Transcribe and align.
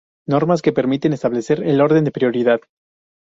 Normas 0.27 0.63
que 0.63 0.73
permiten 0.73 1.13
establecer 1.13 1.61
el 1.61 1.79
orden 1.79 2.03
de 2.05 2.11
prioridad. 2.11 2.61